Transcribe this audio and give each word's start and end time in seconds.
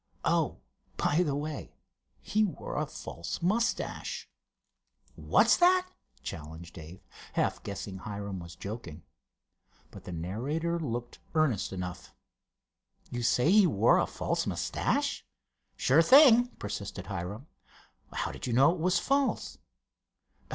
Oh, 0.25 0.57
by 0.97 1.21
the 1.21 1.35
way, 1.35 1.75
he 2.21 2.43
wore 2.43 2.75
a 2.75 2.87
false 2.87 3.39
mustache." 3.39 4.27
"What's 5.15 5.57
that?" 5.57 5.91
challenged 6.23 6.73
Dave, 6.73 7.01
half 7.33 7.61
guessing 7.61 7.99
Hiram 7.99 8.39
was 8.39 8.55
joking. 8.55 9.03
But 9.91 10.05
the 10.05 10.11
narrator 10.11 10.79
looked 10.79 11.19
earnest 11.35 11.71
enough. 11.71 12.15
"You 13.11 13.21
say 13.21 13.51
he 13.51 13.67
wore 13.67 13.99
a 13.99 14.07
false 14.07 14.47
mustache?" 14.47 15.23
"Sure 15.77 16.01
thing," 16.01 16.47
persisted 16.57 17.05
Hiram. 17.05 17.45
"How 18.11 18.31
did 18.31 18.47
you 18.47 18.53
know 18.53 18.73
it 18.73 18.79
was 18.79 18.97
false?" 18.97 19.59